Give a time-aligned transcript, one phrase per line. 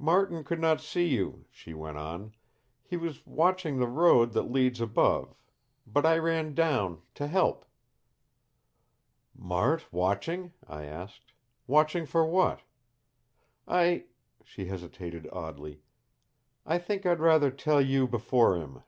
[0.00, 2.34] "Martin could not see you," she went on.
[2.82, 5.36] "He was watching the road that leads above.
[5.86, 7.64] But I ran down to help."
[9.36, 11.32] "Mart watching?" I asked.
[11.68, 12.62] "Watching for what?"
[13.68, 14.06] "I"
[14.42, 15.80] she hesitated oddly.
[16.66, 18.82] "I think I'd rather tell you before him.